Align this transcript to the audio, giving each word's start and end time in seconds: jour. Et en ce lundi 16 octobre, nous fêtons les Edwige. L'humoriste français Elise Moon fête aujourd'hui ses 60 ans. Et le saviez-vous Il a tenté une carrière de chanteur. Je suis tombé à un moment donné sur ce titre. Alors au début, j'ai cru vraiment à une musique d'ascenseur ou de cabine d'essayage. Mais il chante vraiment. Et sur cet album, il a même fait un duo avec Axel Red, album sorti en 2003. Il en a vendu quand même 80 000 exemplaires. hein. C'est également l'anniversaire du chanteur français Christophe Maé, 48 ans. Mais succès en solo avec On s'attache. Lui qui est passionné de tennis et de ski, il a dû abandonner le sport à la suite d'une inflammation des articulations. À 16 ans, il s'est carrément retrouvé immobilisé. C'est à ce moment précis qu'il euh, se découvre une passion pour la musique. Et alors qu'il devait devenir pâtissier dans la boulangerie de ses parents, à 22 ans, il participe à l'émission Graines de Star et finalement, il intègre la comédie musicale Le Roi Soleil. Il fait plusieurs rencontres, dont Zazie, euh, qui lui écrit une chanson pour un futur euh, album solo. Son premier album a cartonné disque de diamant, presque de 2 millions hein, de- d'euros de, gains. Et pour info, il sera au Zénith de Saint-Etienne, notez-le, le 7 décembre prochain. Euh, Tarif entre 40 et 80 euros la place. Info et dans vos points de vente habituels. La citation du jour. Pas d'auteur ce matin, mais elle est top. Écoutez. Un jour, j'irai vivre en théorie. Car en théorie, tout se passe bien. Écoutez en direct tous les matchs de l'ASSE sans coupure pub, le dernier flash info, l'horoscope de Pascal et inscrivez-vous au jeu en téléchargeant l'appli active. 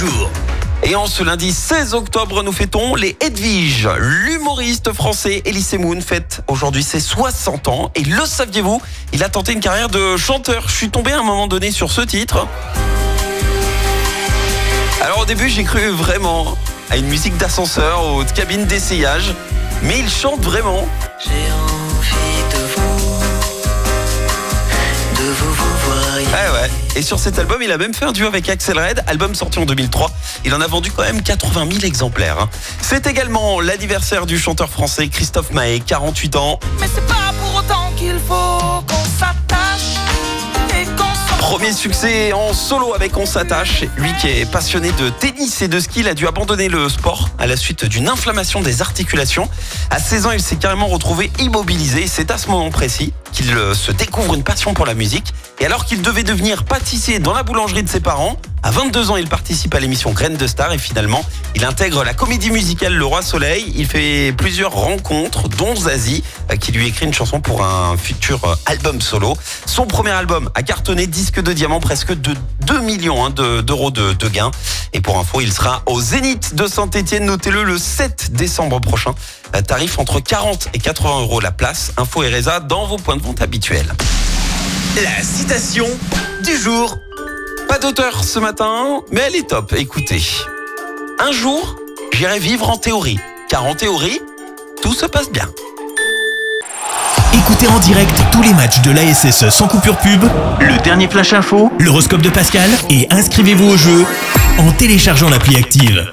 jour. 0.00 0.30
Et 0.82 0.94
en 0.96 1.06
ce 1.06 1.22
lundi 1.22 1.52
16 1.52 1.92
octobre, 1.94 2.42
nous 2.42 2.52
fêtons 2.52 2.94
les 2.94 3.16
Edwige. 3.20 3.88
L'humoriste 3.98 4.92
français 4.94 5.42
Elise 5.44 5.74
Moon 5.74 6.00
fête 6.00 6.42
aujourd'hui 6.48 6.82
ses 6.82 7.00
60 7.00 7.68
ans. 7.68 7.90
Et 7.94 8.02
le 8.02 8.24
saviez-vous 8.24 8.80
Il 9.12 9.22
a 9.22 9.28
tenté 9.28 9.52
une 9.52 9.60
carrière 9.60 9.88
de 9.88 10.16
chanteur. 10.16 10.68
Je 10.68 10.74
suis 10.74 10.90
tombé 10.90 11.12
à 11.12 11.20
un 11.20 11.22
moment 11.22 11.48
donné 11.48 11.70
sur 11.70 11.92
ce 11.92 12.00
titre. 12.00 12.46
Alors 15.02 15.20
au 15.20 15.24
début, 15.26 15.50
j'ai 15.50 15.64
cru 15.64 15.88
vraiment 15.90 16.56
à 16.88 16.96
une 16.96 17.06
musique 17.06 17.36
d'ascenseur 17.36 18.14
ou 18.14 18.24
de 18.24 18.30
cabine 18.30 18.64
d'essayage. 18.64 19.34
Mais 19.82 19.98
il 19.98 20.08
chante 20.08 20.40
vraiment. 20.40 20.88
Et 26.96 27.02
sur 27.02 27.18
cet 27.18 27.38
album, 27.38 27.62
il 27.62 27.70
a 27.70 27.78
même 27.78 27.94
fait 27.94 28.04
un 28.04 28.12
duo 28.12 28.26
avec 28.26 28.48
Axel 28.48 28.78
Red, 28.78 29.04
album 29.06 29.34
sorti 29.34 29.58
en 29.58 29.64
2003. 29.64 30.10
Il 30.44 30.52
en 30.54 30.60
a 30.60 30.66
vendu 30.66 30.90
quand 30.90 31.02
même 31.02 31.22
80 31.22 31.66
000 31.70 31.84
exemplaires. 31.84 32.38
hein. 32.40 32.50
C'est 32.82 33.06
également 33.06 33.60
l'anniversaire 33.60 34.26
du 34.26 34.38
chanteur 34.38 34.68
français 34.68 35.08
Christophe 35.08 35.52
Maé, 35.52 35.80
48 35.80 36.36
ans. 36.36 36.58
Mais 36.80 36.88
succès 41.72 42.32
en 42.32 42.52
solo 42.52 42.94
avec 42.94 43.16
On 43.16 43.26
s'attache. 43.26 43.84
Lui 43.96 44.12
qui 44.20 44.28
est 44.28 44.50
passionné 44.50 44.90
de 44.92 45.08
tennis 45.08 45.62
et 45.62 45.68
de 45.68 45.78
ski, 45.78 46.00
il 46.00 46.08
a 46.08 46.14
dû 46.14 46.26
abandonner 46.26 46.68
le 46.68 46.88
sport 46.88 47.28
à 47.38 47.46
la 47.46 47.56
suite 47.56 47.84
d'une 47.84 48.08
inflammation 48.08 48.60
des 48.60 48.82
articulations. 48.82 49.48
À 49.90 49.98
16 49.98 50.26
ans, 50.26 50.30
il 50.32 50.40
s'est 50.40 50.56
carrément 50.56 50.86
retrouvé 50.86 51.30
immobilisé. 51.38 52.06
C'est 52.06 52.30
à 52.30 52.38
ce 52.38 52.48
moment 52.48 52.70
précis 52.70 53.12
qu'il 53.32 53.50
euh, 53.56 53.74
se 53.74 53.92
découvre 53.92 54.34
une 54.34 54.42
passion 54.42 54.74
pour 54.74 54.86
la 54.86 54.94
musique. 54.94 55.32
Et 55.58 55.66
alors 55.66 55.84
qu'il 55.84 56.02
devait 56.02 56.22
devenir 56.22 56.64
pâtissier 56.64 57.18
dans 57.18 57.34
la 57.34 57.42
boulangerie 57.42 57.82
de 57.82 57.88
ses 57.88 58.00
parents, 58.00 58.36
à 58.62 58.70
22 58.70 59.10
ans, 59.10 59.16
il 59.16 59.26
participe 59.26 59.74
à 59.74 59.80
l'émission 59.80 60.12
Graines 60.12 60.36
de 60.36 60.46
Star 60.46 60.72
et 60.72 60.78
finalement, 60.78 61.24
il 61.54 61.64
intègre 61.64 62.04
la 62.04 62.12
comédie 62.12 62.50
musicale 62.50 62.94
Le 62.94 63.04
Roi 63.04 63.22
Soleil. 63.22 63.72
Il 63.74 63.86
fait 63.86 64.34
plusieurs 64.36 64.72
rencontres, 64.72 65.48
dont 65.48 65.74
Zazie, 65.74 66.22
euh, 66.50 66.56
qui 66.56 66.70
lui 66.70 66.86
écrit 66.86 67.06
une 67.06 67.14
chanson 67.14 67.40
pour 67.40 67.64
un 67.64 67.96
futur 67.96 68.44
euh, 68.44 68.54
album 68.66 69.00
solo. 69.00 69.34
Son 69.64 69.86
premier 69.86 70.10
album 70.10 70.50
a 70.54 70.62
cartonné 70.62 71.06
disque 71.06 71.40
de 71.40 71.52
diamant, 71.54 71.80
presque 71.80 72.12
de 72.12 72.34
2 72.66 72.80
millions 72.80 73.24
hein, 73.24 73.30
de- 73.30 73.62
d'euros 73.62 73.90
de, 73.90 74.28
gains. 74.28 74.50
Et 74.92 75.00
pour 75.00 75.18
info, 75.18 75.40
il 75.40 75.52
sera 75.52 75.82
au 75.86 76.00
Zénith 76.00 76.54
de 76.54 76.66
Saint-Etienne, 76.66 77.24
notez-le, 77.24 77.64
le 77.64 77.78
7 77.78 78.32
décembre 78.32 78.78
prochain. 78.80 79.14
Euh, 79.56 79.62
Tarif 79.62 79.98
entre 79.98 80.20
40 80.20 80.68
et 80.74 80.78
80 80.78 81.20
euros 81.20 81.40
la 81.40 81.52
place. 81.52 81.92
Info 81.96 82.22
et 82.22 82.30
dans 82.68 82.86
vos 82.86 82.96
points 82.96 83.16
de 83.16 83.22
vente 83.22 83.40
habituels. 83.40 83.92
La 84.96 85.22
citation 85.22 85.86
du 86.44 86.56
jour. 86.56 86.98
Pas 87.70 87.78
d'auteur 87.78 88.24
ce 88.24 88.40
matin, 88.40 89.00
mais 89.12 89.20
elle 89.28 89.36
est 89.36 89.48
top. 89.48 89.72
Écoutez. 89.78 90.20
Un 91.20 91.30
jour, 91.30 91.76
j'irai 92.12 92.40
vivre 92.40 92.68
en 92.68 92.76
théorie. 92.76 93.20
Car 93.48 93.64
en 93.64 93.76
théorie, 93.76 94.20
tout 94.82 94.92
se 94.92 95.06
passe 95.06 95.30
bien. 95.30 95.48
Écoutez 97.32 97.68
en 97.68 97.78
direct 97.78 98.10
tous 98.32 98.42
les 98.42 98.54
matchs 98.54 98.80
de 98.80 98.90
l'ASSE 98.90 99.50
sans 99.50 99.68
coupure 99.68 99.98
pub, 99.98 100.24
le 100.58 100.82
dernier 100.82 101.06
flash 101.06 101.32
info, 101.32 101.70
l'horoscope 101.78 102.22
de 102.22 102.30
Pascal 102.30 102.68
et 102.90 103.06
inscrivez-vous 103.12 103.68
au 103.68 103.76
jeu 103.76 104.04
en 104.58 104.72
téléchargeant 104.72 105.30
l'appli 105.30 105.56
active. 105.56 106.12